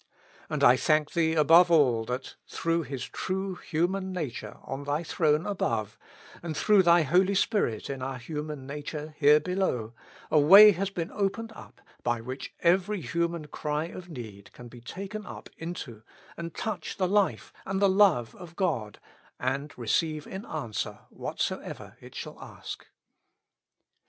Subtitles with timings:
[0.49, 5.45] And I thank Thee above all that through His true human nature on Thy throne
[5.45, 5.95] above,
[6.41, 9.93] and through Thy Holy Spirit in our human nature here below,
[10.31, 14.81] a way has been opened up by which every human cry of need can be
[14.81, 16.01] taken up into
[16.35, 18.97] and touch the Life and the Love of God,
[19.39, 22.87] and receive in answer whatsoever it shall ask.